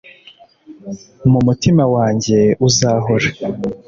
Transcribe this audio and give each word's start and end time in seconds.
mu 1.31 1.39
mutima 1.47 1.83
wanjye 1.95 2.39
uzahora 2.67 3.27